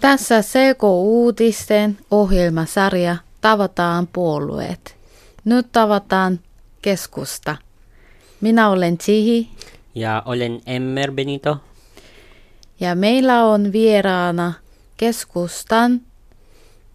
[0.00, 4.96] Tässä CK-uutisten ohjelmasarja Tavataan puolueet.
[5.44, 6.40] Nyt tavataan
[6.82, 7.56] keskusta.
[8.40, 9.50] Minä olen Chihi.
[9.94, 11.56] Ja olen Emmer Benito.
[12.80, 14.52] Ja meillä on vieraana
[14.96, 16.00] keskustan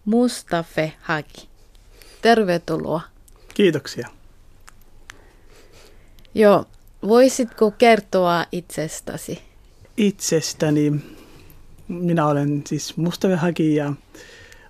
[0.04, 1.48] Mustafe Haki.
[2.22, 3.00] Tervetuloa.
[3.54, 4.08] Kiitoksia.
[6.34, 6.64] Joo,
[7.08, 9.42] voisitko kertoa itsestäsi?
[9.96, 11.15] Itsestäni
[11.88, 13.92] minä olen siis Mustafe Haki ja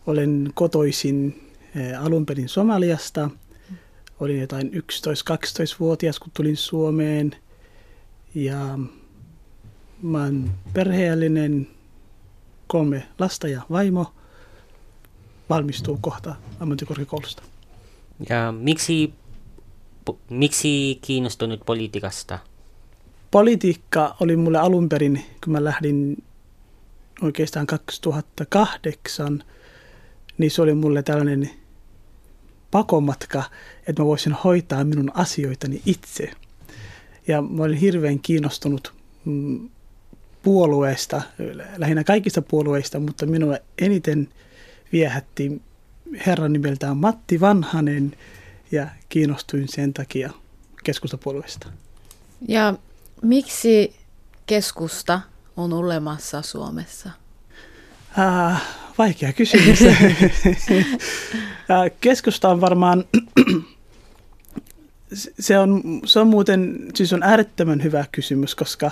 [0.07, 1.43] olen kotoisin
[1.77, 3.31] eh, alun perin Somaliasta.
[4.21, 7.37] Olin jotain 11-12-vuotias, kun tulin Suomeen.
[8.35, 8.79] Ja
[10.03, 11.69] mä olen perheellinen,
[12.67, 14.13] kolme lasta ja vaimo.
[15.51, 17.43] Valmistuu kohta ammattikorkeakoulusta.
[18.29, 19.13] Ja miksi,
[20.31, 22.39] miksi kiinnostunut politiikasta?
[23.31, 26.23] Politiikka oli mulle alun perin, kun mä lähdin
[27.23, 29.45] oikeastaan 2008,
[30.39, 31.51] niin se oli mulle tällainen
[32.71, 33.43] pakomatka,
[33.87, 36.31] että mä voisin hoitaa minun asioitani itse.
[37.29, 39.69] Ja mä olin hirveän kiinnostunut mm,
[40.43, 41.23] puolueesta,
[41.77, 44.29] lähinnä kaikista puolueista, mutta minua eniten
[44.93, 45.63] viehätti
[46.27, 48.17] herran nimeltään Matti Vanhanen
[48.73, 50.31] ja kiinnostuin sen takia
[50.85, 51.69] keskustapuolueesta.
[52.49, 52.75] Ja
[53.23, 53.97] miksi
[54.47, 55.21] keskusta
[55.57, 57.11] on olemassa Suomessa?
[58.19, 58.63] Äh,
[58.99, 59.79] vaikea kysymys.
[62.01, 63.05] Keskusta on varmaan,
[65.39, 68.91] se on, se on muuten, siis on äärettömän hyvä kysymys, koska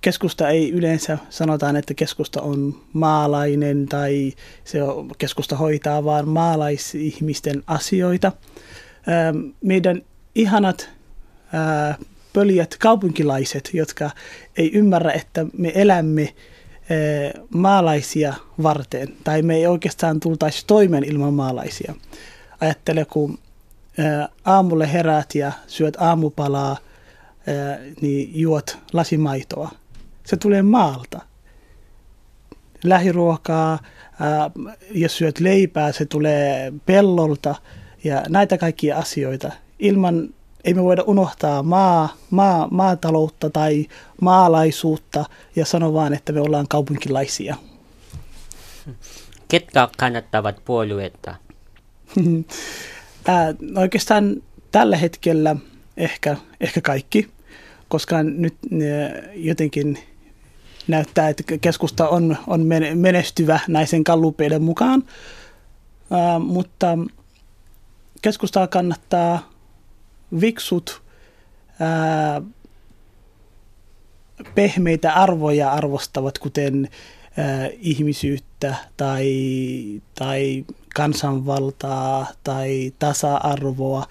[0.00, 4.32] keskusta ei yleensä sanotaan, että keskusta on maalainen tai
[4.64, 8.32] se on, keskusta hoitaa vaan maalaisihmisten asioita.
[9.62, 10.02] Meidän
[10.34, 10.90] ihanat
[12.36, 14.10] pöljät kaupunkilaiset, jotka
[14.56, 16.34] ei ymmärrä, että me elämme
[17.50, 21.94] maalaisia varten, tai me ei oikeastaan tultaisi toimeen ilman maalaisia.
[22.60, 23.38] Ajattele, kun
[24.44, 26.76] aamulle herät ja syöt aamupalaa,
[28.00, 29.70] niin juot lasimaitoa.
[30.24, 31.20] Se tulee maalta.
[32.84, 33.78] Lähiruokaa,
[34.90, 37.54] jos syöt leipää, se tulee pellolta
[38.04, 39.52] ja näitä kaikkia asioita.
[39.78, 40.34] Ilman
[40.66, 43.86] ei me voida unohtaa maa, maa, maataloutta tai
[44.20, 45.24] maalaisuutta
[45.56, 47.56] ja sanoa vaan, että me ollaan kaupunkilaisia.
[49.48, 51.34] Ketkä kannattavat puolueetta?
[53.82, 55.56] oikeastaan tällä hetkellä
[55.96, 57.28] ehkä, ehkä kaikki,
[57.88, 58.54] koska nyt
[59.34, 59.98] jotenkin
[60.88, 65.04] näyttää, että keskusta on, on menestyvä näisen kallupeiden mukaan,
[66.40, 66.98] mutta
[68.22, 69.55] keskustaa kannattaa
[70.40, 71.02] viksut
[71.80, 72.42] ää,
[74.54, 76.88] pehmeitä arvoja arvostavat, kuten
[77.36, 79.32] ää, ihmisyyttä tai,
[80.14, 84.06] tai kansanvaltaa tai tasa-arvoa.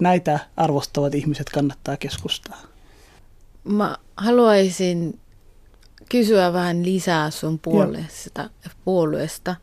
[0.00, 2.58] Näitä arvostavat ihmiset kannattaa keskustaa.
[3.64, 5.20] Mä haluaisin
[6.08, 8.50] kysyä vähän lisää sun puolesta,
[8.84, 9.56] puolueesta.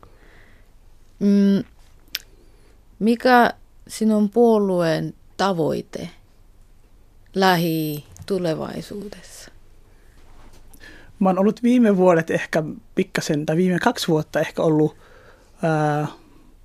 [1.18, 1.64] Mm,
[2.98, 3.54] mikä
[3.88, 6.08] sinun puolueen tavoite
[7.34, 9.50] lähitulevaisuudessa?
[11.18, 12.62] Mä oon ollut viime vuodet ehkä
[12.94, 14.96] pikkasen, tai viime kaksi vuotta ehkä ollut
[15.62, 16.06] ää,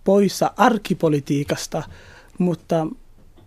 [0.03, 1.83] poissa arkipolitiikasta,
[2.37, 2.87] mutta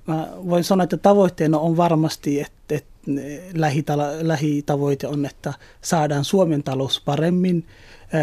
[0.06, 3.10] mä voin sanoa, että tavoitteena on varmasti, että, että
[3.54, 7.66] lähitala, lähitavoite on, että saadaan Suomen talous paremmin,
[8.12, 8.22] ää,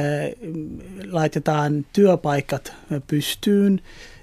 [1.11, 2.73] laitetaan työpaikat
[3.07, 3.81] pystyyn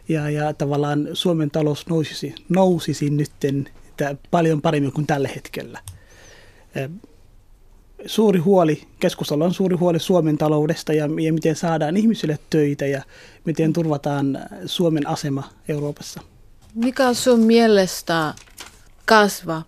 [0.09, 3.69] ja, ja tavallaan Suomen talous nousisi, nousisi nytten
[4.31, 5.81] paljon paremmin kuin tällä hetkellä.
[8.07, 13.03] Suuri huoli, keskustalla on suuri huoli Suomen taloudesta ja, ja miten saadaan ihmisille töitä ja
[13.45, 16.21] miten turvataan Suomen asema Euroopassa.
[16.75, 18.35] Mikä on sun mielestä
[19.07, 19.63] kasva,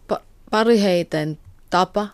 [0.51, 1.39] pariheiten
[1.71, 2.09] tapa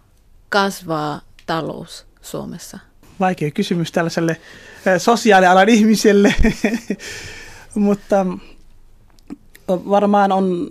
[0.49, 2.79] kasvaa talous Suomessa?
[3.21, 4.37] Vaikea kysymys tällaiselle
[4.99, 6.35] sosiaalialan ihmiselle.
[7.77, 8.27] Mutta
[9.69, 10.71] varmaan on,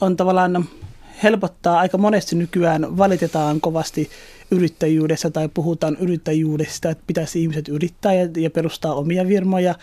[0.00, 0.68] on tavallaan
[1.22, 4.10] helpottaa aika monesti nykyään valitetaan kovasti
[4.50, 9.74] yrittäjyydessä tai puhutaan yrittäjyydestä, että pitäisi ihmiset yrittää ja, ja perustaa omia firmoja,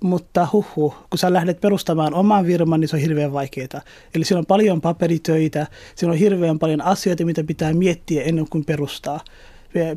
[0.00, 3.82] mutta huhu, kun sä lähdet perustamaan oman firman, niin se on hirveän vaikeaa.
[4.14, 8.64] Eli siellä on paljon paperitöitä, siellä on hirveän paljon asioita, mitä pitää miettiä ennen kuin
[8.64, 9.20] perustaa.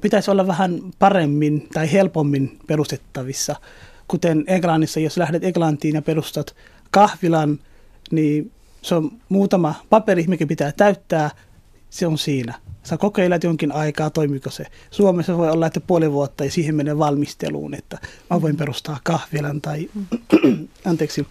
[0.02, 3.56] Pitäisi olla vähän paremmin tai helpommin perustettavissa
[4.08, 6.56] kuten Englannissa, jos lähdet Englantiin ja perustat
[6.92, 7.60] kahvilan,
[8.12, 8.52] niin
[8.82, 11.32] se on muutama paperi, mikä pitää täyttää,
[11.90, 12.54] se on siinä.
[12.84, 14.66] Sä kokeilet jonkin aikaa, toimiko se.
[14.92, 17.98] Suomessa voi olla, että puoli vuotta ja siihen menee valmisteluun, että
[18.30, 19.90] mä voin perustaa kahvilan tai,
[20.86, 21.28] anteeksi,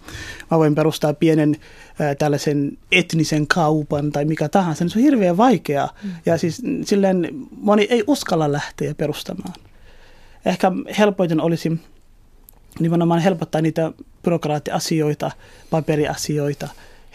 [0.51, 1.55] mä voin perustaa pienen
[1.99, 4.89] ää, tällaisen etnisen kaupan tai mikä tahansa.
[4.89, 5.93] Se on hirveän vaikeaa
[6.25, 7.29] ja siis silleen
[7.61, 9.53] moni ei uskalla lähteä perustamaan.
[10.45, 11.79] Ehkä helpoiten olisi
[12.79, 13.91] nimenomaan helpottaa niitä
[14.23, 15.31] byrokraattiasioita,
[15.69, 16.67] paperiasioita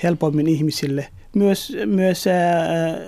[0.02, 1.08] helpommin ihmisille.
[1.34, 2.98] Myös, myös ää,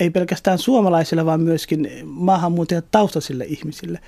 [0.00, 4.00] ei pelkästään suomalaisille, vaan myöskin maahanmuuttajat taustaisille ihmisille.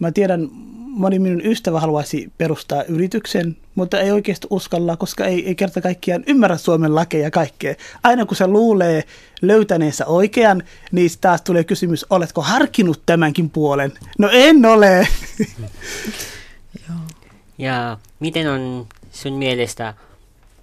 [0.00, 0.48] Mä tiedän,
[0.90, 6.24] moni minun ystävä haluaisi perustaa yrityksen, mutta ei oikeasti uskalla, koska ei, ei kerta kaikkiaan
[6.26, 7.74] ymmärrä Suomen lakeja kaikkea.
[8.02, 9.04] Aina kun se luulee
[9.42, 10.62] löytäneensä oikean,
[10.92, 13.92] niin taas tulee kysymys, oletko harkinnut tämänkin puolen?
[14.18, 15.08] No en ole.
[16.88, 16.98] Joo.
[17.60, 19.94] Ja miten on sun mielestä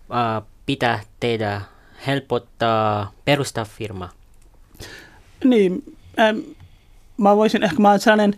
[0.10, 1.62] uh, pitää tehdä
[2.08, 4.10] helpottaa perustaa firma?
[5.44, 6.38] Niin, ähm,
[7.18, 8.38] mä voisin ehkä, mä olen sellainen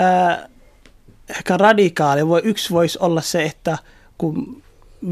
[0.00, 0.48] äh,
[1.28, 2.28] ehkä radikaali.
[2.28, 3.78] Voi, yksi voisi olla se, että
[4.18, 4.62] kun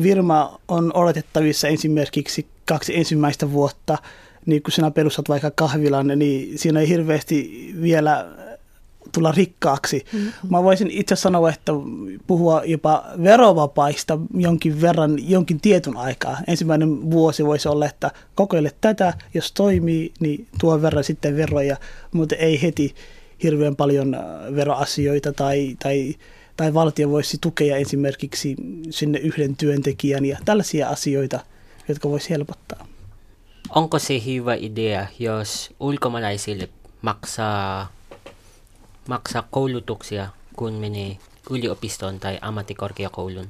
[0.03, 3.99] firma on oletettavissa esimerkiksi kaksi ensimmäistä vuotta,
[4.47, 8.27] niin kun sinä perustat vaikka kahvilan, niin siinä ei hirveästi vielä
[9.13, 10.05] tulla rikkaaksi.
[10.13, 10.33] Mm-hmm.
[10.51, 11.73] Mä voisin itse sanoa, että
[12.27, 16.39] puhua jopa verovapaista jonkin verran, jonkin tietyn aikaa.
[16.47, 21.77] Ensimmäinen vuosi voisi olla, että kokeile tätä, jos toimii, niin tuo verran sitten veroja,
[22.13, 22.95] mutta ei heti
[23.43, 24.21] hirveän paljon äh,
[24.55, 26.15] veroasioita tai, tai,
[26.57, 28.57] tai valtio voisi tukea esimerkiksi
[28.91, 31.41] sinne yhden työntekijän ja tällaisia asioita,
[31.89, 32.87] jotka voisi helpottaa.
[33.75, 36.69] Onko se hyvä idea, jos ulkomaalaisille
[37.03, 37.93] maksaa
[39.09, 41.19] maksaa koulutuksia, kun menee
[41.51, 43.47] yliopistoon tai ammattikorkeakoulun?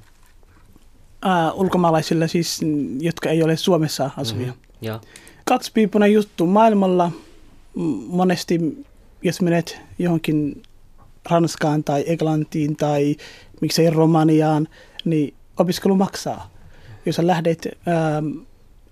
[1.25, 2.61] Uh, ulkomaalaisille siis,
[3.01, 4.47] jotka ei ole Suomessa asuvia.
[4.47, 4.61] Mm-hmm.
[4.81, 5.01] Joo.
[5.45, 7.11] Kaksipiipunen juttu maailmalla.
[8.06, 8.87] Monesti,
[9.23, 10.62] jos menet johonkin
[11.31, 13.17] Ranskaan tai Englantiin tai
[13.61, 14.69] miksei Romaniaan,
[15.05, 16.50] niin opiskelu maksaa.
[17.07, 18.27] Jos lähdet ähm,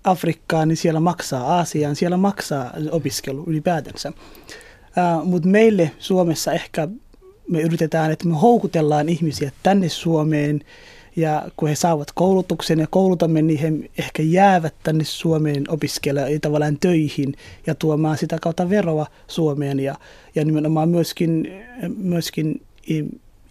[0.03, 1.43] Afrikkaan, niin siellä maksaa.
[1.55, 4.13] Aasiaan, siellä maksaa opiskelu ylipäätänsä.
[5.23, 6.87] Mutta meille Suomessa ehkä
[7.49, 10.61] me yritetään, että me houkutellaan ihmisiä tänne Suomeen.
[11.15, 16.77] Ja kun he saavat koulutuksen ja koulutamme, niin he ehkä jäävät tänne Suomeen opiskelemaan tavallaan
[16.79, 17.33] töihin
[17.67, 19.79] ja tuomaan sitä kautta veroa Suomeen.
[19.79, 19.95] Ja,
[20.35, 21.47] ja nimenomaan myöskin,
[21.97, 22.61] myöskin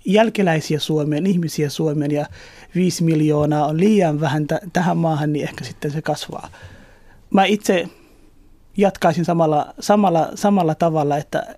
[0.04, 2.10] jälkeläisiä Suomeen, ihmisiä Suomeen.
[2.10, 2.26] Ja
[2.74, 6.48] viisi miljoonaa on liian vähän t- tähän maahan, niin ehkä sitten se kasvaa.
[7.30, 7.88] Mä itse
[8.76, 11.56] jatkaisin samalla, samalla, samalla tavalla, että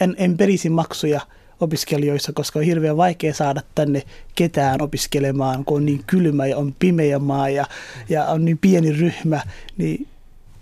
[0.00, 1.20] en, en perisi maksuja
[1.60, 4.02] opiskelijoissa, koska on hirveän vaikea saada tänne
[4.34, 7.66] ketään opiskelemaan, kun on niin kylmä ja on pimeä maa ja,
[8.08, 9.42] ja on niin pieni ryhmä,
[9.76, 10.08] niin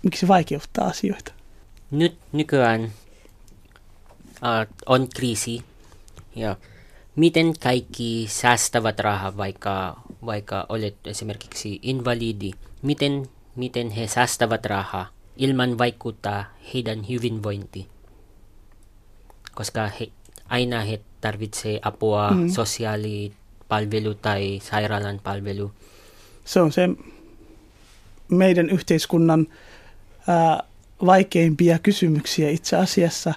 [0.03, 1.31] miksi vaikeuttaa asioita?
[1.91, 5.63] Nyt nykyään uh, on kriisi
[6.35, 6.55] ja
[7.15, 12.51] miten kaikki säästävät rahaa, vaikka, vaikka olet esimerkiksi invalidi,
[12.81, 17.87] miten, miten he säästävät rahaa ilman vaikuttaa heidän hyvinvointi.
[19.55, 20.07] Koska he,
[20.49, 22.49] aina he tarvitsee apua, mm.
[22.49, 25.71] sosiaalipalvelu tai sairaalan palvelu.
[26.45, 26.89] Se on se
[28.31, 29.47] meidän yhteiskunnan
[30.27, 30.63] ää,
[31.05, 33.33] vaikeimpia kysymyksiä itse asiassa,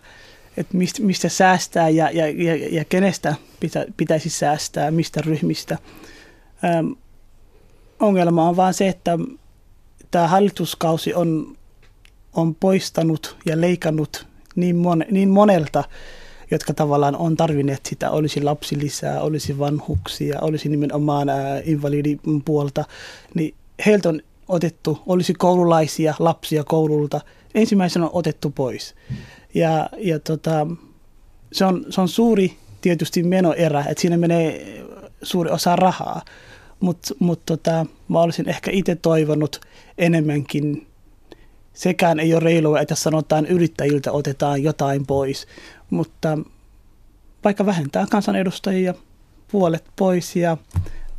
[0.57, 5.79] että mistä, mistä säästää ja, ja, ja, ja kenestä pitä, pitäisi säästää, mistä ryhmistä.
[6.65, 6.93] Ähm,
[8.01, 9.19] ongelma on vaan se, että
[10.11, 11.57] tämä hallituskausi on
[12.37, 14.27] on poistanut ja leikannut
[14.57, 15.85] niin, mon, niin monelta,
[16.51, 18.11] jotka tavallaan on tarvinneet sitä.
[18.11, 22.85] Olisi lapsilisää, olisi vanhuksia, olisi nimenomaan ää, invalidin puolta.
[23.35, 23.55] Niin
[23.87, 27.21] heiltä on otettu, olisi koululaisia, lapsia koululta.
[27.55, 28.95] Ensimmäisenä on otettu pois.
[29.55, 30.67] Ja, ja tota,
[31.53, 34.77] se, on, se on suuri tietysti menoerä, että siinä menee
[35.23, 36.23] suuri osa rahaa.
[36.81, 39.61] Mutta mut tota, mä olisin ehkä itse toivonut
[39.99, 40.86] enemmänkin
[41.77, 45.47] sekään ei ole reilua, että sanotaan yrittäjiltä otetaan jotain pois,
[45.91, 46.39] mutta
[47.45, 48.95] vaikka vähentää kansanedustajia
[49.53, 50.57] puolet pois ja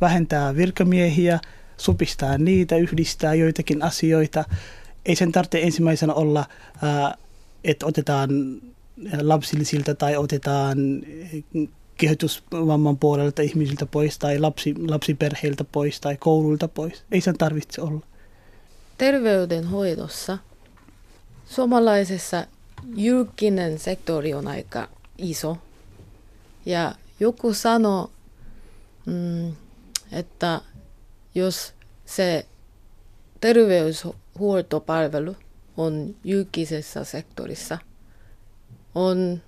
[0.00, 1.40] vähentää virkamiehiä,
[1.76, 4.44] supistaa niitä, yhdistää joitakin asioita,
[5.06, 6.44] ei sen tarvitse ensimmäisenä olla,
[7.64, 8.30] että otetaan
[9.20, 10.78] lapsillisilta tai otetaan
[11.96, 17.04] kehitysvamman puolelta ihmisiltä pois tai lapsi, lapsiperheiltä pois tai koululta pois.
[17.12, 18.06] Ei sen tarvitse olla.
[18.98, 20.38] Terveydenhoidossa
[21.50, 22.46] suomalaisessa
[22.96, 24.88] julkinen sektori on aika
[25.18, 25.58] iso.
[26.66, 28.08] Ja joku sanoi,
[29.06, 29.52] mm,
[30.12, 30.60] että
[31.34, 31.74] jos
[32.06, 32.46] se
[33.40, 35.36] terveyshuoltopalvelu
[35.76, 37.78] on julkisessa sektorissa,
[38.94, 39.42] on,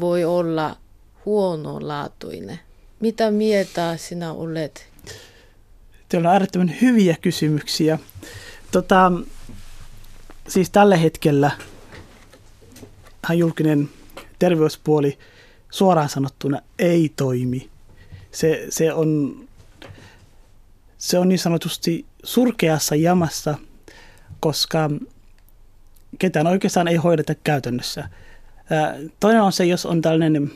[0.00, 0.76] voi olla
[1.24, 2.60] huonolaatuinen.
[3.00, 4.86] Mitä mieltä sinä olet?
[6.08, 7.98] Teillä on äärettömän hyviä kysymyksiä.
[8.70, 9.12] Tota,
[10.48, 11.50] siis tällä hetkellä
[13.34, 13.88] julkinen
[14.38, 15.18] terveyspuoli
[15.70, 17.68] suoraan sanottuna ei toimi.
[18.32, 19.36] Se, se, on,
[20.98, 23.54] se on niin sanotusti surkeassa jamassa,
[24.40, 24.90] koska
[26.18, 28.08] ketään oikeastaan ei hoideta käytännössä.
[29.20, 30.52] Toinen on se, jos on tällainen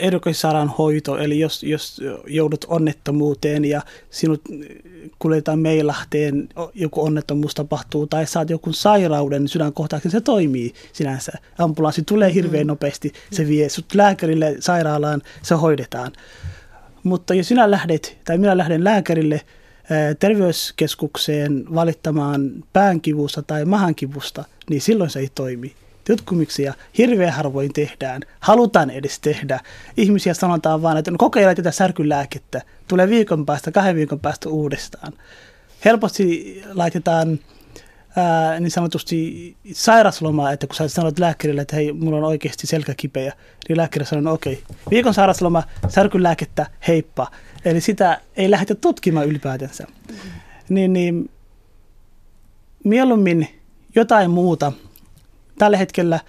[0.00, 4.42] erikoissairaanhoito, eli jos, jos joudut onnettomuuteen ja sinut
[5.18, 11.32] kuljetaan meilahteen, joku onnettomuus tapahtuu tai saat joku sairauden sydänkohtauksen, se toimii sinänsä.
[11.58, 12.68] Ambulanssi tulee hirveän mm.
[12.68, 16.12] nopeasti, se vie sut lääkärille sairaalaan, se hoidetaan.
[17.02, 19.40] Mutta jos sinä lähdet, tai minä lähden lääkärille
[20.18, 25.74] terveyskeskukseen valittamaan päänkivusta tai mahankivusta, niin silloin se ei toimi
[26.06, 29.60] tutkimuksia hirveän harvoin tehdään, halutaan edes tehdä.
[29.96, 35.12] Ihmisiä sanotaan vaan, että no kokeile tätä särkylääkettä, tulee viikon päästä, kahden viikon päästä uudestaan.
[35.84, 37.38] Helposti laitetaan
[38.16, 42.94] ää, niin sanotusti sairaslomaa, että kun sä sanot lääkärille, että hei, mulla on oikeasti selkä
[42.96, 43.32] kipeä,
[43.68, 44.76] niin lääkäri sanoo, no okei, okay.
[44.90, 47.30] viikon sairasloma, särkylääkettä, heippa.
[47.64, 49.84] Eli sitä ei lähdetä tutkimaan ylipäätänsä.
[49.84, 50.30] Mm-hmm.
[50.68, 51.30] Niin, niin
[52.84, 53.48] mieluummin
[53.94, 54.72] jotain muuta
[55.62, 56.20] tällä hetkellä,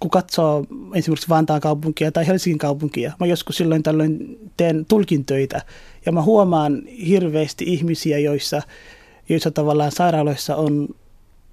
[0.00, 0.64] kun katsoo
[0.94, 5.62] esimerkiksi Vantaan kaupunkia tai Helsingin kaupunkia, mä joskus silloin tällöin teen tulkintöitä
[6.06, 8.62] ja mä huomaan hirveästi ihmisiä, joissa,
[9.28, 10.88] joissa tavallaan sairaaloissa on,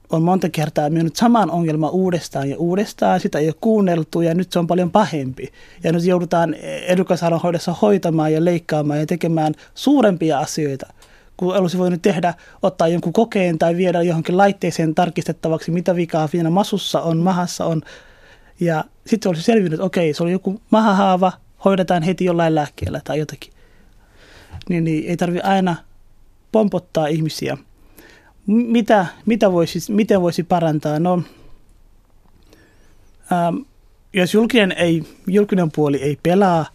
[0.10, 4.52] on monta kertaa mennyt saman ongelma uudestaan ja uudestaan, sitä ei ole kuunneltu ja nyt
[4.52, 5.48] se on paljon pahempi.
[5.84, 6.54] Ja nyt joudutaan
[6.88, 10.94] edukassairaanhoidossa hoitamaan ja leikkaamaan ja tekemään suurempia asioita–
[11.42, 16.50] kun olisi voinut tehdä, ottaa jonkun kokeen tai viedä johonkin laitteeseen tarkistettavaksi, mitä vikaa siinä
[16.50, 17.82] masussa on, mahassa on.
[18.60, 21.32] Ja sitten olisi selvinnyt, että okei, se oli joku mahahaava,
[21.66, 23.54] hoidetaan heti jollain lääkkeellä tai jotakin.
[24.70, 25.76] Niin, niin ei tarvi aina
[26.52, 27.58] pompottaa ihmisiä.
[28.48, 31.00] Mitä, mitä voisi, miten voisi parantaa?
[31.00, 31.24] No,
[33.32, 33.56] ähm,
[34.14, 36.66] jos julkinen, ei, julkinen puoli ei pelaa,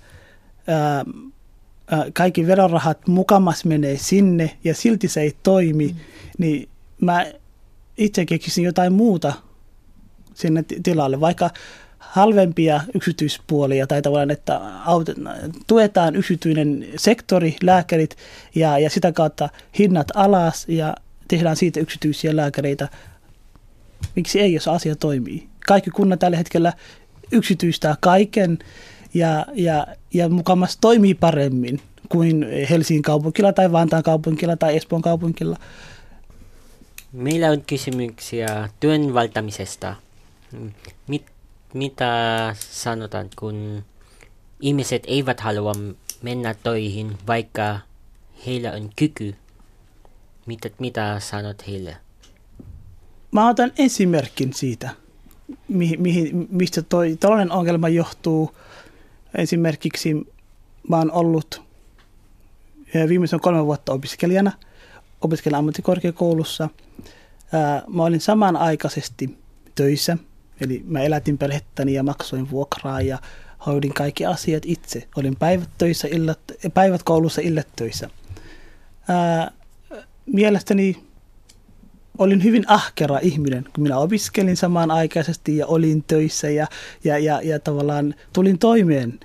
[0.69, 1.26] ähm,
[2.13, 5.97] kaikki verorahat mukamas menee sinne ja silti se ei toimi, mm.
[6.39, 6.69] niin
[7.01, 7.27] mä
[7.99, 9.33] itse keksisin jotain muuta
[10.35, 11.51] sinne tilalle, vaikka
[11.99, 14.61] halvempia yksityispuolia tai tavallaan, että
[15.67, 18.17] tuetaan yksityinen sektori, lääkärit
[18.55, 20.95] ja, ja sitä kautta hinnat alas ja
[21.29, 22.89] tehdään siitä yksityisiä lääkäreitä.
[24.17, 25.49] Miksi ei, jos asia toimii?
[25.67, 26.73] Kaikki kunnat tällä hetkellä
[27.33, 28.59] yksityistää kaiken
[29.17, 35.57] ja, ja, ja mukamas toimii paremmin kuin Helsingin kaupunkilla tai Vantaan kaupunkilla tai Espoon kaupunkilla.
[37.13, 39.97] Meillä on kysymyksiä työn valtamisesta.
[41.09, 41.27] Mit,
[41.75, 43.85] mitä sanotaan, kun
[44.61, 45.73] ihmiset eivät halua
[46.23, 47.79] mennä töihin, vaikka
[48.47, 49.35] heillä on kyky?
[50.47, 51.97] Mitä, mitä sanot heille?
[53.31, 54.91] Mä otan esimerkin siitä,
[55.69, 58.51] mihin, mihin, mistä toi tällainen ongelma johtuu–
[59.37, 60.15] Esimerkiksi
[60.89, 61.63] mä oon ollut
[63.09, 64.53] viimeisen kolme vuotta opiskelijana,
[65.21, 66.69] opiskelen ammattikorkeakoulussa.
[67.89, 69.39] Mä olin samanaikaisesti
[69.75, 70.19] töissä,
[70.61, 73.19] eli mä elätin perhettäni ja maksoin vuokraa ja
[73.67, 75.09] hoidin kaikki asiat itse.
[75.17, 76.41] Olin päivät, töissä, illat,
[76.75, 78.11] päivät koulussa, illat töissä.
[80.27, 81.06] mielestäni
[82.19, 86.67] olin hyvin ahkera ihminen, kun minä opiskelin samanaikaisesti ja olin töissä ja,
[87.05, 89.21] ja, ja, ja tavallaan tulin toimeen.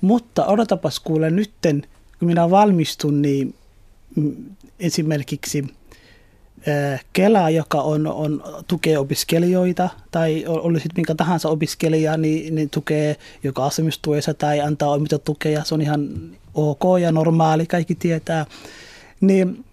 [0.00, 1.82] Mutta odotapas kuule nytten,
[2.18, 3.54] kun minä valmistun, niin
[4.16, 4.34] mm,
[4.80, 5.64] esimerkiksi
[7.12, 13.16] Kela, joka on, on, tukee opiskelijoita tai oli sitten minkä tahansa opiskelija, niin, niin tukee
[13.42, 14.90] joka asumistuessa tai antaa
[15.24, 15.64] tukea.
[15.64, 16.08] Se on ihan
[16.54, 18.46] ok ja normaali, kaikki tietää.
[19.20, 19.64] Niin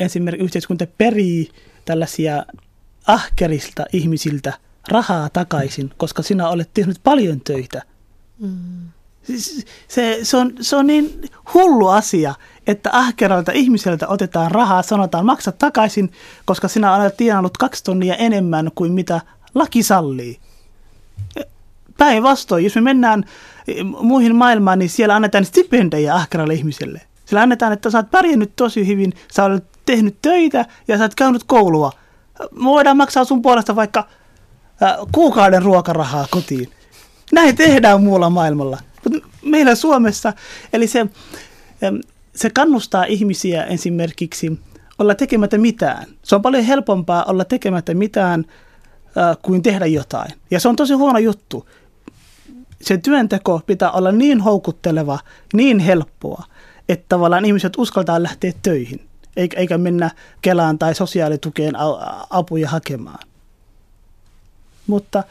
[0.00, 1.50] esimerkiksi yhteiskunta perii
[1.84, 2.44] tällaisia
[3.06, 4.52] ahkerista ihmisiltä
[4.88, 7.82] rahaa takaisin, koska sinä olet tehnyt paljon töitä.
[8.38, 8.88] Mm.
[9.88, 11.20] Se, se, on, se on niin
[11.54, 12.34] hullu asia,
[12.66, 16.12] että ahkeralta ihmiseltä otetaan rahaa, sanotaan maksa takaisin,
[16.44, 19.20] koska sinä olet tienannut kaksi tonnia enemmän kuin mitä
[19.54, 20.38] laki sallii.
[21.98, 23.24] Päinvastoin, jos me mennään
[24.00, 27.00] muihin maailmaan, niin siellä annetaan stipendejä ahkeralle ihmiselle.
[27.24, 31.14] Sillä annetaan, että sä oot pärjännyt tosi hyvin, sä olet tehnyt töitä ja sä oot
[31.14, 31.92] käynyt koulua.
[32.52, 34.08] Me voidaan maksaa sun puolesta vaikka
[34.82, 36.70] äh, kuukauden ruokarahaa kotiin.
[37.32, 38.78] Näin tehdään muulla maailmalla.
[39.04, 40.32] Mutta meillä Suomessa,
[40.72, 41.06] eli se,
[42.34, 44.60] se kannustaa ihmisiä esimerkiksi
[44.98, 46.06] olla tekemättä mitään.
[46.22, 48.44] Se on paljon helpompaa olla tekemättä mitään
[49.04, 50.32] äh, kuin tehdä jotain.
[50.50, 51.68] Ja se on tosi huono juttu.
[52.82, 55.18] Se työnteko pitää olla niin houkutteleva,
[55.54, 56.44] niin helppoa,
[56.88, 60.10] että tavallaan ihmiset uskaltaa lähteä töihin, eikä mennä
[60.42, 61.74] Kelaan tai sosiaalitukeen
[62.30, 63.28] apuja hakemaan.
[64.86, 65.24] Mutta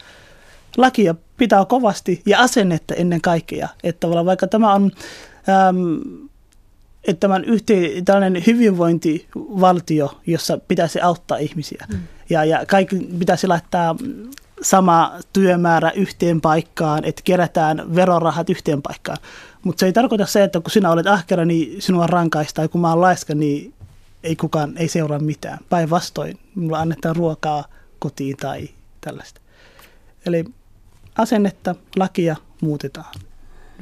[0.76, 3.68] lakia pitää kovasti ja asennetta ennen kaikkea.
[3.82, 4.90] Että vaikka tämä on
[5.48, 6.00] äm,
[7.04, 11.86] että tämä on yhteen, tällainen hyvinvointivaltio, jossa pitäisi auttaa ihmisiä.
[11.92, 11.98] Mm.
[12.30, 13.96] Ja, ja kaikki pitäisi laittaa
[14.62, 19.18] sama työmäärä yhteen paikkaan, että kerätään verorahat yhteen paikkaan.
[19.62, 22.88] Mutta se ei tarkoita se, että kun sinä olet ahkera, niin sinua rankaistaan, kun mä
[22.88, 23.74] olen laiska, niin
[24.22, 25.58] ei kukaan, ei seuraa mitään.
[25.68, 27.64] Päinvastoin, mulla annetaan ruokaa
[27.98, 28.68] kotiin tai
[29.00, 29.40] tällaista.
[30.26, 30.44] Eli
[31.18, 33.14] asennetta, lakia muutetaan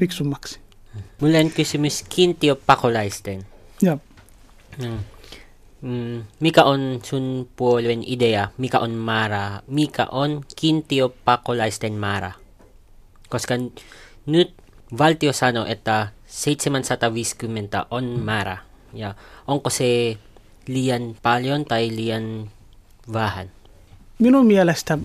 [0.00, 0.60] fiksummaksi.
[1.20, 3.46] Mulla on kysymys kiintiöpakolaisten.
[3.82, 3.98] Joo.
[4.82, 4.98] Mm.
[5.82, 12.32] Mm, mikä on sun puolueen idea, mikä on määrä, mikä on kiintiöpakolaisten määrä?
[13.28, 13.54] Koska
[14.26, 14.54] nyt
[14.98, 18.58] valtio sanoo, että 750 on määrä.
[18.92, 19.14] Ja
[19.46, 20.18] onko se
[20.68, 22.50] liian paljon tai liian
[23.12, 23.50] vähän?
[24.18, 24.98] Minun mielestä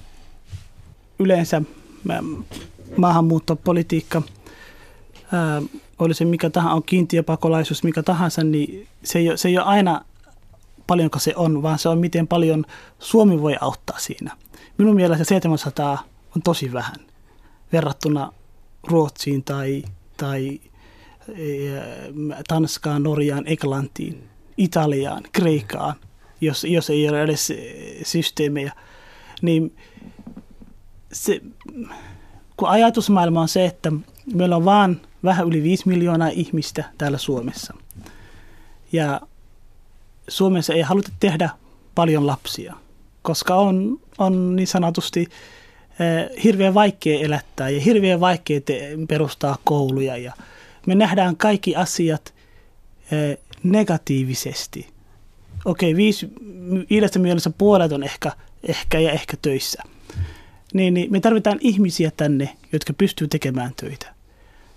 [1.19, 1.61] yleensä
[2.97, 4.21] maahanmuuttopolitiikka–
[5.33, 5.61] ää,
[5.99, 9.65] oli se mikä tahansa, on kiintiöpakolaisuus, mikä tahansa, niin se ei, ole, se ei ole
[9.65, 10.05] aina
[10.87, 12.65] paljonko se on, vaan se on miten paljon
[12.99, 14.37] Suomi voi auttaa siinä.
[14.77, 16.03] Minun mielestä 700
[16.35, 16.95] on tosi vähän
[17.73, 18.33] verrattuna
[18.87, 19.83] Ruotsiin tai,
[20.17, 20.59] tai
[22.47, 25.95] Tanskaan, Norjaan, Englantiin, Italiaan, Kreikaan,
[26.41, 27.53] jos, jos ei ole edes
[28.03, 28.73] systeemejä.
[29.41, 29.75] Niin
[31.11, 31.41] se,
[32.57, 33.91] kun ajatusmaailma on se, että
[34.33, 37.73] meillä on vaan vähän yli 5 miljoonaa ihmistä täällä Suomessa.
[38.91, 39.21] Ja
[40.27, 41.49] Suomessa ei haluta tehdä
[41.95, 42.75] paljon lapsia,
[43.21, 50.17] koska on, on niin sanotusti eh, hirveän vaikea elättää ja hirveän vaikea te- perustaa kouluja.
[50.17, 50.33] Ja
[50.87, 52.33] me nähdään kaikki asiat
[53.11, 54.87] eh, negatiivisesti.
[55.65, 56.29] Okei, viisi,
[56.89, 58.31] viidestä mielessä puolet on ehkä,
[58.67, 59.83] ehkä ja ehkä töissä.
[60.73, 64.13] Niin, niin me tarvitaan ihmisiä tänne, jotka pystyy tekemään töitä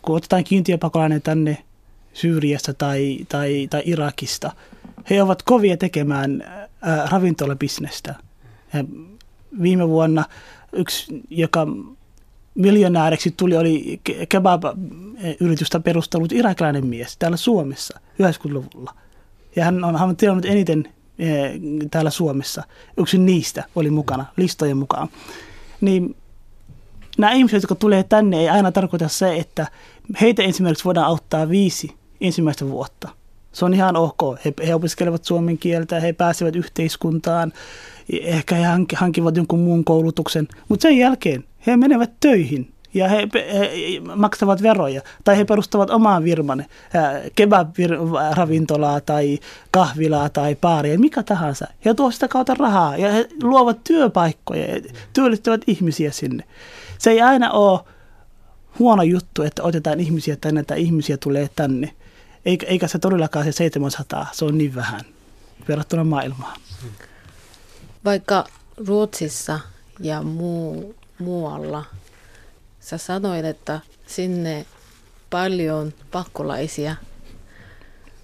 [0.06, 1.58] kun otetaan kiintiöpakolainen tänne
[2.12, 4.52] Syyriasta tai, tai, tai Irakista,
[5.10, 6.42] he ovat kovia tekemään
[6.80, 8.14] ää, ravintolabisnestä.
[8.74, 8.84] Ja
[9.62, 10.24] viime vuonna
[10.72, 11.66] yksi, joka
[12.56, 18.94] miljonääriksi tuli, oli kebab-yritystä perustellut irakilainen mies täällä Suomessa 90-luvulla.
[19.56, 20.88] Ja hän on, hän on tilannut eniten
[21.18, 21.26] e,
[21.90, 22.62] täällä Suomessa.
[22.96, 25.08] Yksi niistä oli mukana, listojen mukaan.
[25.80, 26.16] Niin
[27.18, 29.66] nämä ihmiset, jotka tulee tänne, ei aina tarkoita se, että
[30.20, 33.08] heitä esimerkiksi voidaan auttaa viisi ensimmäistä vuotta.
[33.56, 34.20] Se on ihan ok.
[34.44, 37.52] He, he opiskelevat suomen kieltä, he pääsevät yhteiskuntaan,
[38.22, 38.64] ehkä he
[38.94, 45.00] hankivat jonkun muun koulutuksen, mutta sen jälkeen he menevät töihin ja he, he maksavat veroja
[45.24, 46.64] tai he perustavat omaan firman,
[47.34, 49.38] kebab-ravintolaa tai
[49.70, 51.66] kahvilaa tai paaria, mikä tahansa.
[51.84, 54.80] He tuovat sitä kautta rahaa ja he luovat työpaikkoja ja
[55.12, 56.44] työllistävät ihmisiä sinne.
[56.98, 57.80] Se ei aina ole
[58.78, 61.92] huono juttu, että otetaan ihmisiä tänne tai ihmisiä tulee tänne.
[62.46, 65.00] Eikä, eikä se todellakaan se 700, se on niin vähän
[65.68, 66.60] verrattuna maailmaan.
[68.04, 68.44] Vaikka
[68.86, 69.60] Ruotsissa
[70.00, 71.84] ja muu, muualla,
[72.80, 74.66] sä sanoit, että sinne
[75.30, 76.96] paljon pakkolaisia,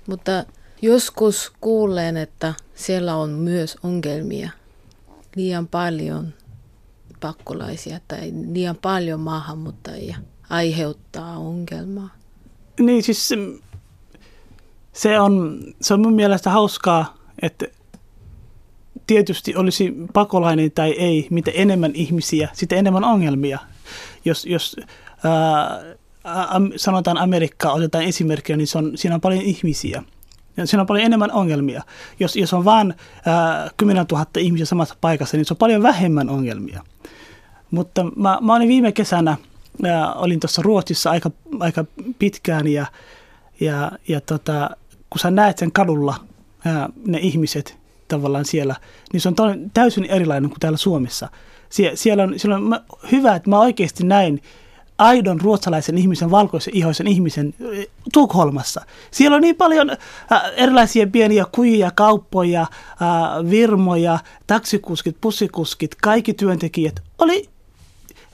[0.07, 0.45] mutta
[0.83, 4.51] joskus kuulen, että siellä on myös ongelmia
[5.37, 6.35] liian paljon
[7.21, 10.17] pakkolaisia tai liian paljon maahanmuuttajia
[10.51, 12.11] aiheuttaa ongelmaa?
[12.81, 13.29] Niin siis
[14.93, 17.67] se, on, se on mun mielestä hauskaa, että
[19.07, 23.59] tietysti olisi pakolainen tai ei, mitä enemmän ihmisiä, sitä enemmän ongelmia.
[24.25, 24.77] Jos, jos
[25.25, 25.95] ää,
[26.77, 30.03] sanotaan Amerikkaa, otetaan esimerkkiä, niin se on, siinä on paljon ihmisiä.
[30.57, 31.83] Ja siinä on paljon enemmän ongelmia.
[32.21, 32.95] Jos, jos on vain
[33.77, 36.83] 10 000 ihmisiä samassa paikassa, niin se on paljon vähemmän ongelmia.
[37.71, 39.37] Mutta mä, mä olin viime kesänä,
[39.83, 41.85] ja olin tuossa Ruotsissa aika, aika
[42.19, 42.87] pitkään ja,
[43.61, 44.71] ja, ja tota,
[45.13, 46.15] kun sä näet sen kadulla
[46.65, 48.77] ää, ne ihmiset tavallaan siellä,
[49.13, 49.35] niin se on
[49.75, 51.29] täysin erilainen kuin täällä Suomessa.
[51.71, 52.81] Sie, siellä on, siellä on mä,
[53.13, 54.43] hyvä, että mä oikeasti näin
[54.99, 57.55] aidon ruotsalaisen ihmisen, valkoisen ihoisen ihmisen
[58.13, 58.81] Tukholmassa.
[59.11, 67.03] Siellä on niin paljon äh, erilaisia pieniä kujia, kauppoja, äh, virmoja, taksikuskit, pussikuskit, kaikki työntekijät.
[67.19, 67.49] Oli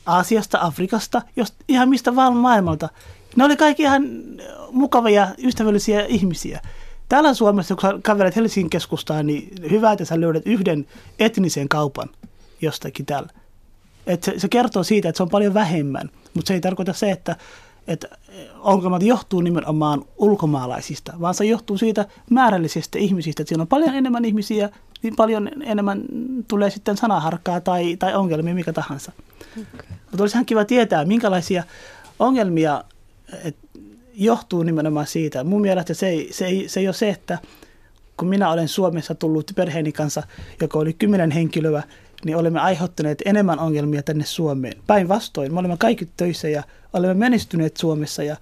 [0.07, 2.89] Aasiasta, Afrikasta, just ihan mistä vaan maailmalta.
[3.37, 4.03] Ne oli kaikki ihan
[4.73, 6.61] mukavia, ystävällisiä ihmisiä.
[7.09, 10.87] Täällä Suomessa, kun sä kävelet Helsingin keskustaan, niin hyvä, että sä löydät yhden
[11.19, 12.09] etnisen kaupan
[12.61, 13.29] jostakin täällä.
[14.07, 17.11] Et se, se kertoo siitä, että se on paljon vähemmän, mutta se ei tarkoita se,
[17.11, 17.37] että,
[17.89, 18.09] että
[18.61, 24.25] ongelmat johtuu nimenomaan ulkomaalaisista, vaan se johtuu siitä määrällisestä ihmisistä, että siinä on paljon enemmän
[24.25, 24.71] ihmisiä,
[25.03, 26.03] niin paljon enemmän
[26.49, 29.13] tulee sitten sanaharkkaa tai, tai ongelmia, mikä tahansa.
[29.53, 29.87] Okay.
[30.11, 31.65] Mutta olisi ihan kiva tietää, minkälaisia
[32.19, 32.85] ongelmia
[33.45, 33.57] et,
[34.15, 35.45] johtuu nimenomaan siitä.
[35.45, 37.39] Mun mielestä se ei, se, ei, se ei ole se, että
[38.17, 40.23] kun minä olen Suomessa tullut perheeni kanssa,
[40.61, 41.83] joka oli kymmenen henkilöä,
[42.25, 44.75] niin olemme aiheuttaneet enemmän ongelmia tänne Suomeen.
[44.87, 46.63] Päinvastoin, me olemme kaikki töissä ja
[46.93, 48.37] olemme menestyneet Suomessa ja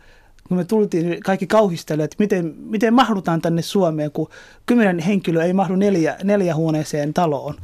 [0.48, 4.28] kun me tultiin, niin kaikki kauhistelivat, että miten, miten mahdutaan tänne Suomeen, kun
[4.66, 7.54] kymmenen henkilöä ei mahdu neljä, neljä huoneeseen taloon.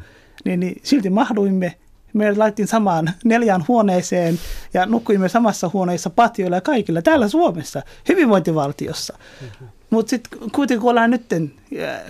[0.44, 1.74] Niin, niin silti mahduimme.
[2.12, 4.38] Me laittiin samaan neljään huoneeseen
[4.74, 9.18] ja nukuimme samassa huoneessa patioilla ja kaikilla täällä Suomessa, hyvinvointivaltiossa.
[9.40, 9.68] Mm-hmm.
[9.90, 11.26] Mutta sitten kuitenkin kun ollaan nyt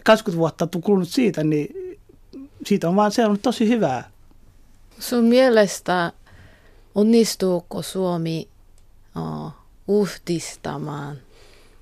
[0.04, 1.98] 20 vuotta kulunut siitä, niin
[2.66, 4.10] siitä on vaan seurannut tosi hyvää.
[4.98, 6.12] Sun mielestä
[6.94, 8.48] onnistuuko Suomi
[9.16, 9.52] uh,
[9.88, 11.16] uhdistamaan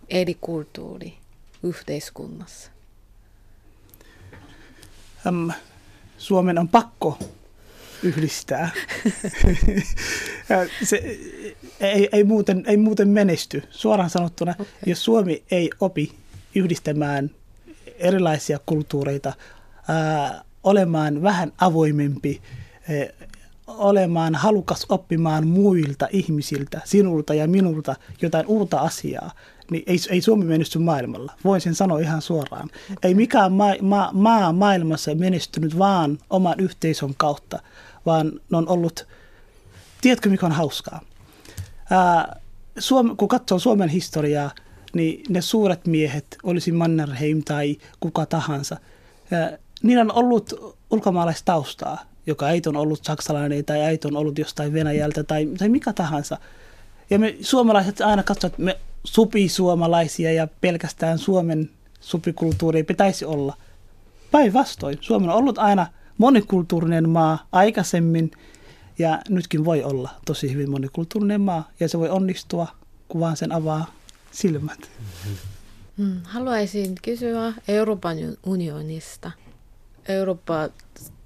[0.09, 1.15] eri kulttuuri
[1.63, 2.71] yhteiskunnassa?
[5.29, 5.53] Um,
[6.19, 7.19] Suomen on pakko
[8.03, 8.71] yhdistää.
[10.83, 11.19] se
[11.81, 13.63] ei, ei, muuten, ei muuten menesty.
[13.71, 14.67] Suoraan sanottuna, okay.
[14.87, 16.13] jos Suomi ei opi
[16.55, 17.31] yhdistämään
[17.99, 19.33] erilaisia kulttuureita,
[19.89, 22.41] ää, olemaan vähän avoimempi,
[23.67, 29.31] olemaan halukas oppimaan muilta ihmisiltä, sinulta ja minulta jotain uutta asiaa,
[29.71, 31.33] niin ei, ei Suomi menesty maailmalla.
[31.45, 32.69] Voin sen sanoa ihan suoraan.
[33.03, 37.59] Ei mikään maa, maa, maa maailmassa menestynyt vaan oman yhteisön kautta,
[38.07, 39.07] vaan ne on ollut,
[40.01, 41.01] tiedätkö mikä on hauskaa?
[41.91, 42.41] Ää,
[42.79, 44.51] Suom, kun katsoo Suomen historiaa,
[44.95, 48.77] niin ne suuret miehet, olisi Mannerheim tai kuka tahansa,
[49.33, 54.73] ää, niillä on ollut ulkomaalaistaustaa joka äiti on ollut saksalainen tai äiti on ollut jostain
[54.73, 56.39] Venäjältä tai, tai mikä tahansa.
[57.11, 63.57] Ja me suomalaiset aina katsomme, että me supisuomalaisia ja pelkästään Suomen supikulttuuri ei pitäisi olla.
[64.31, 64.99] Päinvastoin.
[65.01, 65.87] Suomi on ollut aina
[66.19, 68.31] monikulttuurinen maa aikaisemmin
[68.99, 72.67] ja nytkin voi olla tosi hyvin monikulttuurinen maa ja se voi onnistua,
[73.09, 73.95] kun vaan sen avaa
[74.31, 74.91] silmät.
[75.97, 79.31] Hmm, haluaisin kysyä Euroopan unionista.
[80.09, 80.69] Eurooppa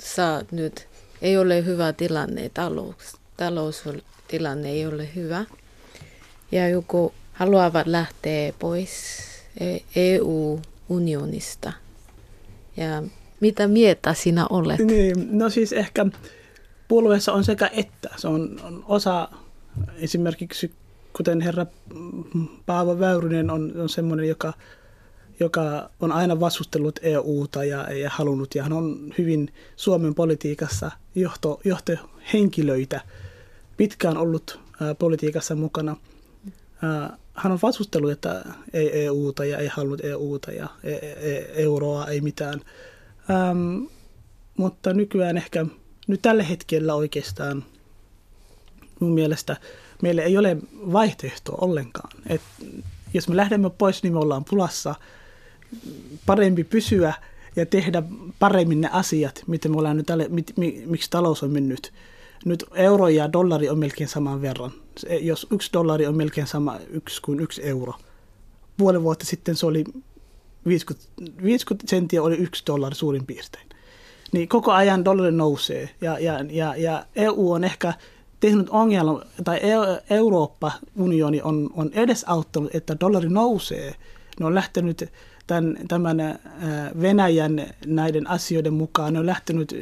[0.03, 0.89] saa nyt,
[1.23, 5.45] ei ole hyvä tilanne, talous, taloustilanne ei ole hyvä.
[6.53, 8.99] Ja joku haluavat lähteä pois
[9.97, 11.73] EU-unionista.
[12.77, 13.03] Ja
[13.41, 14.79] mitä mieltä sinä olet?
[14.79, 16.07] Niin, no siis ehkä
[16.89, 18.09] puolueessa on sekä että.
[18.17, 19.29] Se on, on osa
[19.97, 20.73] esimerkiksi,
[21.17, 21.67] kuten herra
[22.67, 24.53] Paavo Väyrynen on, on semmoinen, joka
[25.41, 31.61] joka on aina vastustellut EUta ja, ja halunnut, ja hän on hyvin Suomen politiikassa johto,
[31.65, 33.01] johtohenkilöitä,
[33.77, 34.61] pitkään ollut
[34.99, 35.97] politiikassa mukana.
[37.35, 42.07] Hän on vastustellut, että ei EUta ja ei halunnut EUta ja e, e, e, euroa,
[42.07, 42.61] ei mitään.
[43.31, 43.85] Ähm,
[44.57, 45.67] mutta nykyään ehkä,
[46.07, 47.65] nyt tällä hetkellä oikeastaan
[49.01, 49.57] mun mielestä
[50.03, 52.11] meillä ei ole vaihtoehtoa ollenkaan.
[52.27, 52.43] Et
[53.15, 54.95] jos me lähdemme pois, niin me ollaan pulassa–
[56.27, 57.15] parempi pysyä
[57.57, 58.03] ja tehdä
[58.39, 60.55] paremmin ne asiat, miten me ollaan nyt,
[60.87, 61.93] miksi talous on mennyt.
[62.45, 64.73] Nyt euro ja dollari on melkein saman verran.
[65.21, 67.93] Jos yksi dollari on melkein sama yksi kuin yksi euro.
[68.77, 69.85] Puoli vuotta sitten se oli
[70.67, 71.07] 50,
[71.43, 73.69] 50 senttiä oli yksi dollari suurin piirtein.
[74.33, 77.95] Niin koko ajan dollari nousee ja, ja, ja, ja EU on ehkä
[78.41, 79.61] tehnyt ongelma, tai
[80.11, 83.95] Eurooppa-unioni on, on edesauttanut, että dollari nousee.
[84.41, 85.11] Ne on lähtenyt
[85.47, 86.37] tämän, tämän äh,
[87.01, 89.75] Venäjän näiden asioiden mukaan ne on lähtenyt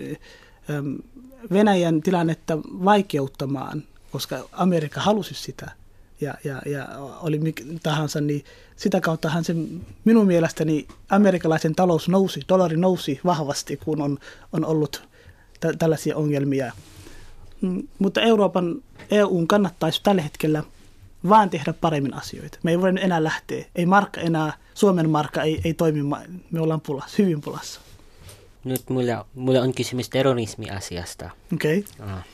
[0.70, 0.94] ähm,
[1.52, 5.70] Venäjän tilannetta vaikeuttamaan, koska Amerikka halusi sitä
[6.20, 6.88] ja, ja, ja
[7.20, 8.44] oli mikä tahansa, niin
[8.76, 9.54] sitä kauttahan se
[10.04, 14.18] minun mielestäni amerikkalaisen talous nousi, dollari nousi vahvasti, kun on,
[14.52, 15.02] on ollut
[15.60, 16.72] tä- tällaisia ongelmia.
[17.60, 20.62] Mm, mutta Euroopan, EUn kannattaisi tällä hetkellä
[21.28, 22.58] vaan tehdä paremmin asioita.
[22.62, 23.64] Me ei voi enää lähteä.
[23.74, 26.02] Ei markka enää, Suomen markka ei, ei toimi,
[26.50, 27.80] me ollaan pulassa, hyvin pulassa.
[28.64, 31.30] Nyt mulla, mulla on kysymys terrorismiasiasta.
[31.54, 31.84] Okei.
[32.00, 32.12] Okay.
[32.12, 32.24] Ah.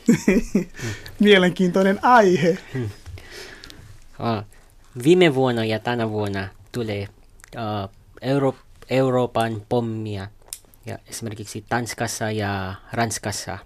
[1.21, 2.59] Mielenkiintoinen aihe.
[2.75, 2.89] Hmm.
[4.19, 4.45] Ah.
[5.05, 7.09] Viime vuonna ja tänä vuonna tulee
[7.57, 7.91] uh,
[8.23, 8.57] Euro-
[8.91, 10.29] Euroopan pommia
[10.87, 13.59] ja esimerkiksi Tanskassa ja Ranskassa.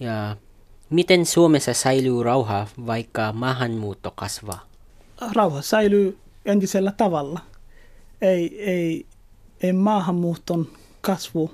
[0.00, 0.36] Ja
[0.90, 4.66] Miten Suomessa säilyy rauha, vaikka maahanmuutto kasvaa?
[5.32, 7.40] Rauha säilyy entisellä tavalla.
[8.20, 9.06] ei, ei,
[9.62, 10.68] ei maahanmuuton
[11.06, 11.50] kasvu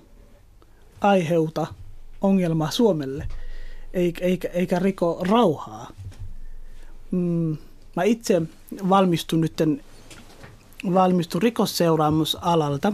[1.01, 1.67] aiheuta
[2.21, 3.29] ongelmaa Suomelle,
[3.93, 5.91] eikä, eikä, riko rauhaa.
[7.11, 7.57] Mm,
[7.97, 8.43] mä itse
[8.89, 9.55] valmistun nyt
[10.95, 12.93] valmistun rikosseuraamusalalta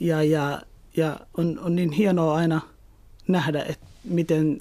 [0.00, 0.62] ja, ja,
[0.96, 2.60] ja on, on niin hienoa aina
[3.28, 4.60] nähdä, että miten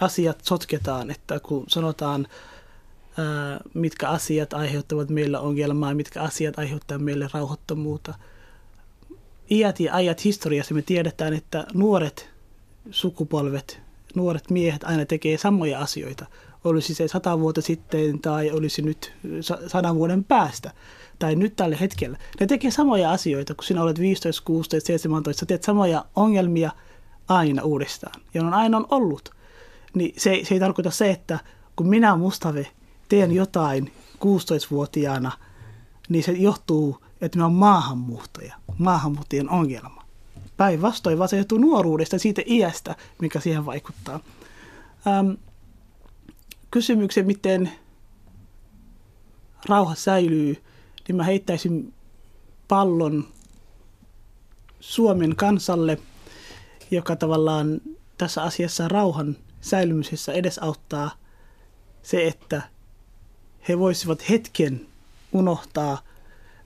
[0.00, 2.26] asiat sotketaan, että kun sanotaan,
[3.18, 8.14] ää, mitkä asiat aiheuttavat meillä ongelmaa, mitkä asiat aiheuttavat meille rauhoittomuutta.
[9.50, 12.30] Iät ja ajat historiassa me tiedetään, että nuoret
[12.90, 13.80] sukupolvet,
[14.14, 16.26] nuoret miehet aina tekee samoja asioita.
[16.64, 19.12] Olisi se sata vuotta sitten tai olisi nyt
[19.66, 20.70] sadan vuoden päästä
[21.18, 22.18] tai nyt tällä hetkellä.
[22.40, 26.70] Ne tekee samoja asioita, kun sinä olet 15, 16, 17, teet samoja ongelmia
[27.28, 28.20] aina uudestaan.
[28.34, 29.30] Ja on aina ollut.
[29.94, 31.38] Niin se, se ei tarkoita se, että
[31.76, 32.66] kun minä mustave
[33.08, 35.32] teen jotain 16-vuotiaana,
[36.08, 40.04] niin se johtuu, että minä olen maahanmuuttaja, maahanmuuttajien ongelma.
[40.56, 44.20] Päinvastoin, vaan se johtuu nuoruudesta, siitä iästä, mikä siihen vaikuttaa.
[45.06, 45.30] Ähm,
[46.70, 47.72] kysymyksen, miten
[49.68, 50.62] rauha säilyy,
[51.08, 51.94] niin mä heittäisin
[52.68, 53.28] pallon
[54.80, 55.98] Suomen kansalle,
[56.90, 57.80] joka tavallaan
[58.18, 61.10] tässä asiassa rauhan säilymisessä edesauttaa
[62.02, 62.62] se, että
[63.68, 64.86] he voisivat hetken
[65.32, 65.98] unohtaa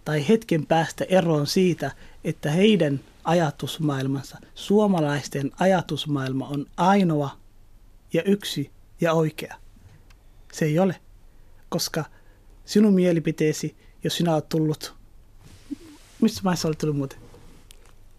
[0.04, 1.90] tai hetken päästä eroon siitä,
[2.24, 7.30] että heidän ajatusmaailmansa, suomalaisten ajatusmaailma on ainoa
[8.12, 9.56] ja yksi ja oikea.
[10.52, 10.96] Se ei ole,
[11.68, 12.04] koska
[12.64, 14.94] sinun mielipiteesi, jos sinä olet tullut,
[16.20, 17.18] mistä maissa olet tullut muuten?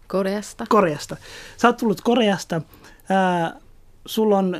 [0.06, 0.64] Koreasta.
[0.68, 1.16] Koreasta.
[1.56, 2.62] Sä oot tullut Koreasta,
[3.08, 3.60] ää,
[4.06, 4.56] sulla on,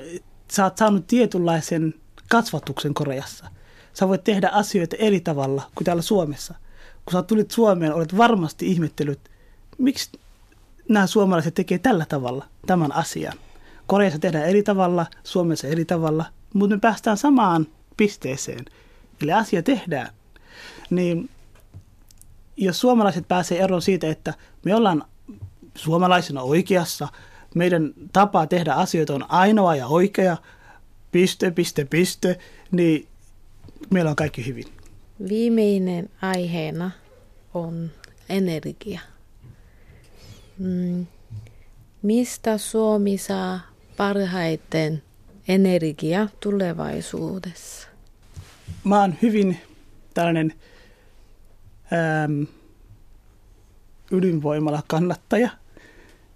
[0.53, 1.95] sä oot saanut tietynlaisen
[2.31, 3.47] kasvatuksen Koreassa.
[3.95, 6.55] Sä voit tehdä asioita eri tavalla kuin täällä Suomessa.
[7.05, 9.21] Kun sä tulit Suomeen, olet varmasti ihmettelyt,
[9.79, 10.11] miksi
[10.89, 13.39] nämä suomalaiset tekee tällä tavalla tämän asian.
[13.87, 18.65] Koreassa tehdään eri tavalla, Suomessa eri tavalla, mutta me päästään samaan pisteeseen.
[19.23, 20.09] Eli asia tehdään.
[20.91, 21.31] Niin
[22.57, 25.05] jos suomalaiset pääsee eroon siitä, että me ollaan
[25.75, 27.09] suomalaisina oikeassa,
[27.55, 30.37] meidän tapa tehdä asioita on ainoa ja oikea,
[31.13, 32.39] piste, piste, piste,
[32.71, 33.09] niin
[33.91, 34.74] meillä on kaikki hyvin.
[35.29, 36.91] Viimeinen aiheena
[37.55, 37.91] on
[38.29, 39.01] energia.
[40.59, 41.07] Mm.
[42.03, 43.61] Mistä Suomi saa
[43.97, 45.03] parhaiten
[45.49, 47.89] energia tulevaisuudessa?
[48.85, 49.61] Mä oon hyvin
[50.15, 50.55] tällainen
[52.25, 52.47] äm,
[54.11, 55.51] ydinvoimala kannattaja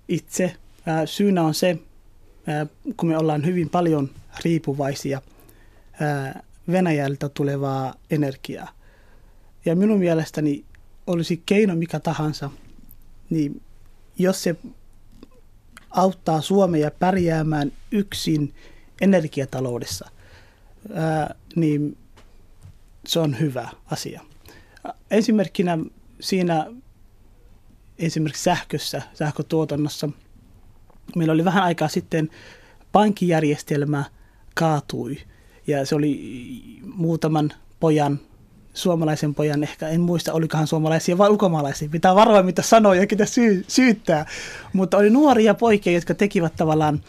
[0.08, 0.56] itse.
[0.86, 1.78] Ää, syynä on se,
[2.46, 4.10] ää, kun me ollaan hyvin paljon
[4.44, 5.22] riippuvaisia
[6.00, 8.68] ää, Venäjältä tulevaa energiaa.
[9.64, 10.64] Ja minun mielestäni
[11.06, 12.50] olisi keino mikä tahansa,
[13.30, 13.62] niin
[14.18, 14.56] jos se
[15.90, 18.54] auttaa Suomea pärjäämään yksin
[19.00, 20.10] energiataloudessa,
[21.56, 21.96] niin
[23.06, 24.20] se on hyvä asia.
[25.10, 25.78] Esimerkkinä
[26.20, 26.66] siinä
[27.98, 30.08] esimerkiksi sähkössä, sähkötuotannossa,
[31.16, 32.30] meillä oli vähän aikaa sitten
[32.92, 34.04] pankkijärjestelmä
[34.54, 35.18] kaatui
[35.68, 36.42] ja se oli
[36.94, 38.20] muutaman pojan
[38.74, 43.26] suomalaisen pojan, ehkä en muista olikohan suomalaisia vai ulkomaalaisia, pitää varoa mitä sanoo ja ketä
[43.26, 44.26] syy, syyttää,
[44.72, 47.00] mutta oli nuoria poikia, jotka tekivät tavallaan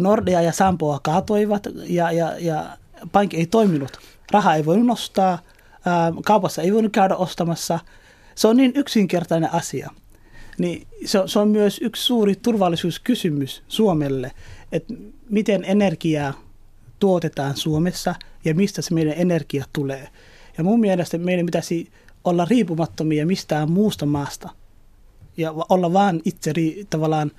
[0.00, 2.76] Nordea ja Sampoa kaatoivat ja, ja, ja
[3.12, 3.98] pankki ei toiminut.
[4.32, 5.38] Raha ei voinut nostaa,
[6.24, 7.78] kaupassa ei voinut käydä ostamassa.
[8.34, 9.90] Se on niin yksinkertainen asia.
[10.58, 14.32] Niin se, se on myös yksi suuri turvallisuuskysymys Suomelle,
[14.72, 14.94] että
[15.30, 16.47] miten energiaa
[16.98, 20.08] tuotetaan Suomessa ja mistä se meidän energia tulee.
[20.58, 21.92] Ja mun mielestä meidän pitäisi
[22.24, 24.48] olla riippumattomia mistään muusta maasta
[25.36, 26.52] ja olla vaan itse
[26.90, 27.32] tavallaan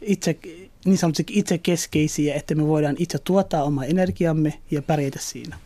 [0.00, 0.38] itse,
[0.84, 5.58] niin sanotusti itse keskeisiä, että me voidaan itse tuottaa oma energiamme ja pärjätä siinä.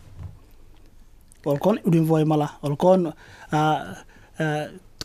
[1.45, 3.13] Olkoon ydinvoimala, olkoon
[3.51, 4.05] ää, ää,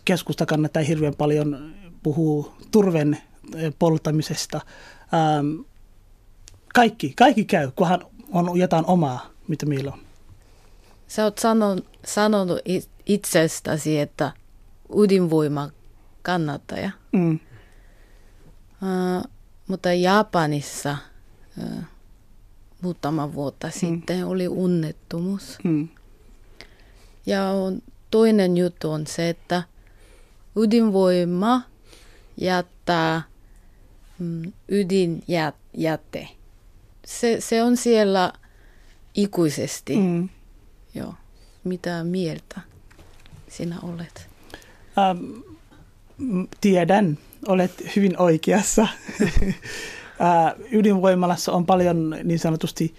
[0.05, 3.19] keskusta kannattaa hirveän paljon puhuu turven
[3.79, 4.61] polttamisesta.
[5.12, 5.43] Ää,
[6.75, 9.99] kaikki, kaikki käy, kunhan on jotain omaa, mitä meillä on.
[11.09, 12.59] Sä oot sanon, sanonut
[13.07, 14.33] itsestäsi, että
[14.97, 15.71] ydinvoima
[16.23, 16.90] kannattaja.
[17.12, 17.38] Mm.
[18.83, 19.31] Uh,
[19.69, 20.97] mutta Japanissa
[21.62, 21.83] uh,
[22.81, 23.73] muutama vuotta mm.
[23.73, 25.59] sitten oli unnettomuus.
[25.64, 25.88] Mm.
[27.27, 29.62] Ja on, toinen juttu on se, että
[30.57, 31.62] ydinvoima
[32.37, 33.23] jättää
[34.19, 36.29] mm, ydinjäte.
[37.11, 38.33] Se, se on siellä
[39.14, 39.96] ikuisesti.
[39.96, 40.29] Mm.
[40.94, 41.14] Joo.
[41.64, 42.61] Mitä mieltä?
[43.51, 44.29] sinä olet?
[44.99, 45.40] Ähm,
[46.61, 47.18] tiedän,
[47.49, 48.83] olet hyvin oikeassa.
[49.23, 52.94] äh, ydinvoimalassa on paljon niin sanotusti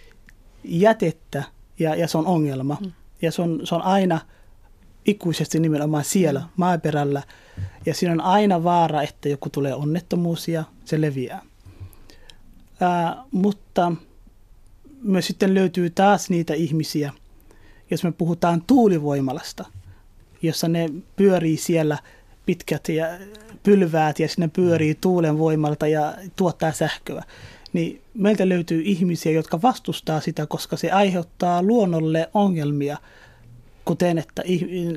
[0.64, 1.44] jätettä
[1.80, 2.78] ja, ja se on ongelma.
[2.82, 2.92] Mm.
[3.22, 4.20] Ja se on, se on aina
[5.06, 6.48] ikuisesti nimenomaan siellä mm.
[6.56, 7.24] maaperällä.
[7.86, 11.42] Ja siinä on aina vaara, että joku tulee onnettomuus ja se leviää.
[12.82, 13.92] Ää, mutta
[15.02, 17.14] myös sitten löytyy taas niitä ihmisiä,
[17.92, 19.66] jos me puhutaan tuulivoimalasta,
[20.42, 21.98] jossa ne pyörii siellä
[22.46, 23.06] pitkät ja
[23.64, 27.24] pylväät ja sinne pyörii tuulen voimalta ja tuottaa sähköä.
[27.74, 32.98] Niin meiltä löytyy ihmisiä, jotka vastustaa sitä, koska se aiheuttaa luonnolle ongelmia,
[33.86, 34.44] kuten että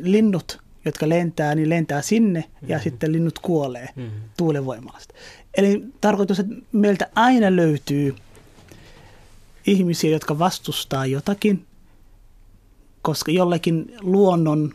[0.03, 2.69] linnut, jotka lentää, niin lentää sinne mm-hmm.
[2.69, 4.21] ja sitten linnut kuolee mm-hmm.
[4.37, 5.15] tuulenvoimalasta.
[5.57, 8.17] Eli tarkoitus, että meiltä aina löytyy
[9.67, 11.67] ihmisiä, jotka vastustaa jotakin,
[13.03, 14.75] koska jollekin luonnon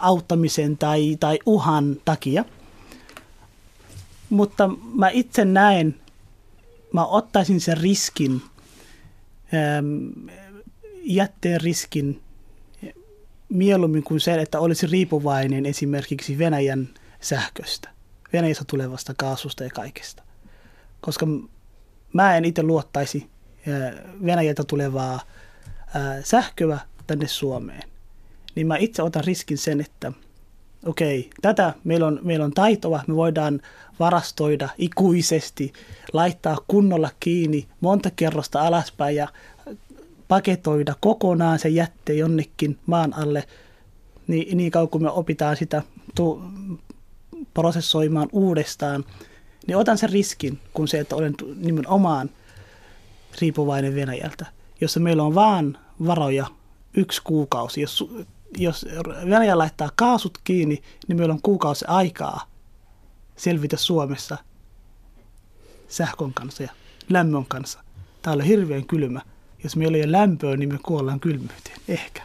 [0.00, 2.44] auttamisen tai, tai uhan takia.
[4.30, 5.94] Mutta mä itse näen,
[6.92, 8.42] mä ottaisin sen riskin,
[11.02, 12.20] jätteen riskin
[13.48, 16.88] mieluummin kuin se, että olisi riippuvainen esimerkiksi Venäjän
[17.20, 17.90] sähköstä,
[18.32, 20.22] Venäjästä tulevasta kaasusta ja kaikesta.
[21.00, 21.26] Koska
[22.12, 23.30] mä en itse luottaisi
[24.26, 25.20] Venäjältä tulevaa
[26.24, 27.82] sähköä tänne Suomeen.
[28.54, 30.12] Niin mä itse otan riskin sen, että
[30.86, 33.60] okei, tätä meillä on, meillä on taitoa, me voidaan
[34.00, 35.72] varastoida ikuisesti,
[36.12, 39.28] laittaa kunnolla kiinni monta kerrosta alaspäin ja
[40.28, 43.44] paketoida kokonaan se jätte jonnekin maan alle,
[44.26, 45.82] niin, niin kauan kuin me opitaan sitä
[47.54, 49.04] prosessoimaan uudestaan,
[49.66, 52.30] niin otan sen riskin, kun se, että olen nimenomaan
[53.40, 54.46] riippuvainen Venäjältä,
[54.80, 56.46] jossa meillä on vaan varoja
[56.94, 57.80] yksi kuukausi.
[57.80, 58.04] Jos,
[58.56, 58.86] jos
[59.24, 62.40] Venäjä laittaa kaasut kiinni, niin meillä on kuukausi aikaa
[63.36, 64.38] selvitä Suomessa
[65.88, 66.70] sähkön kanssa ja
[67.08, 67.80] lämmön kanssa.
[68.22, 69.20] Täällä on hirveän kylmä.
[69.64, 71.76] Jos meillä ei ole lämpöä, niin me kuollaan kylmyyteen.
[71.88, 72.22] Ehkä.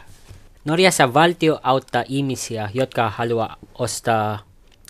[0.64, 4.47] Norjassa valtio auttaa ihmisiä, jotka haluaa ostaa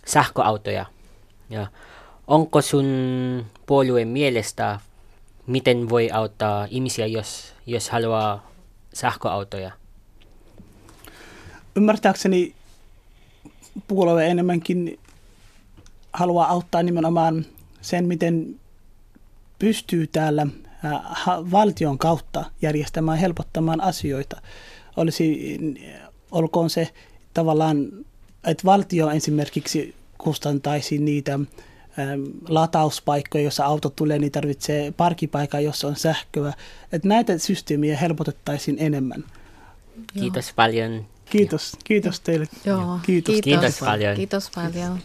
[0.09, 0.87] sähköautoja.
[1.51, 1.67] Ja
[2.27, 2.87] onko sun
[3.67, 4.81] puolueen mielestä,
[5.47, 8.51] miten voi auttaa ihmisiä, jos, jos haluaa
[8.95, 9.71] sähköautoja?
[11.77, 12.55] Ymmärtääkseni
[13.89, 14.99] puolue enemmänkin
[16.13, 17.47] haluaa auttaa nimenomaan
[17.81, 18.61] sen, miten
[19.59, 20.47] pystyy täällä
[21.51, 24.41] valtion kautta järjestämään, helpottamaan asioita.
[24.97, 25.59] Olisi,
[26.31, 26.89] olkoon se
[27.35, 27.89] tavallaan,
[28.45, 31.39] että valtio esimerkiksi kustantaisi niitä
[32.49, 36.53] latauspaikkoja, jossa auto tulee, niin tarvitsee parkipaikan, jossa on sähköä.
[36.93, 39.25] Että näitä systeemiä helpotettaisiin enemmän.
[40.15, 41.07] Kiitos paljon.
[41.25, 42.47] Kiitos, kiitos teille.
[42.65, 43.33] Joo, kiitos.
[43.33, 44.17] Kiitos, kiitos paljon.
[44.17, 44.99] Kiitos paljon.